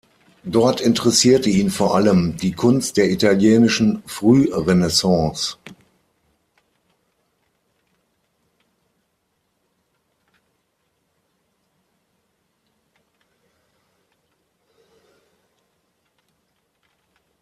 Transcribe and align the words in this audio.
Dort 0.45 0.81
interessierte 0.81 1.51
ihn 1.51 1.69
vor 1.69 1.93
allem 1.93 2.35
die 2.35 2.53
Kunst 2.53 2.97
der 2.97 3.11
italienischen 3.11 4.01
Frührenaissance. 4.07 5.57